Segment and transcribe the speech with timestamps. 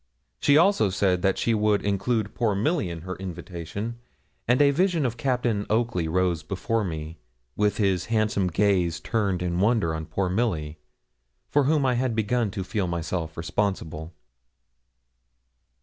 [0.39, 3.99] She also said that she would include poor Milly in her invitation;
[4.47, 7.19] and a vision of Captain Oakley rose before me,
[7.55, 10.79] with his handsome gaze turned in wonder on poor Milly,
[11.51, 14.11] for whom I had begun to feel myself responsible.